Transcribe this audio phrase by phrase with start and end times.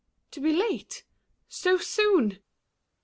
[0.31, 2.39] To be late—so soon!